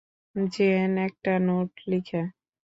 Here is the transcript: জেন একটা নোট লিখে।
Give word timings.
জেন 0.35 0.91
একটা 1.07 1.33
নোট 1.39 1.71
লিখে। 1.89 2.21